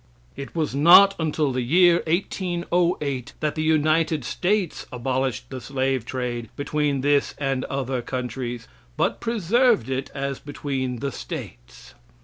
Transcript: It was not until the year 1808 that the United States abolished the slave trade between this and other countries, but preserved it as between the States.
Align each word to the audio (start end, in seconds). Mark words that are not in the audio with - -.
It 0.35 0.55
was 0.55 0.73
not 0.73 1.13
until 1.19 1.51
the 1.51 1.61
year 1.61 2.01
1808 2.07 3.33
that 3.39 3.53
the 3.53 3.61
United 3.61 4.25
States 4.25 4.87
abolished 4.91 5.51
the 5.51 5.61
slave 5.61 6.05
trade 6.05 6.49
between 6.55 7.01
this 7.01 7.35
and 7.37 7.65
other 7.65 8.01
countries, 8.01 8.67
but 8.97 9.19
preserved 9.19 9.91
it 9.91 10.09
as 10.15 10.39
between 10.39 11.01
the 11.01 11.11
States. 11.11 11.93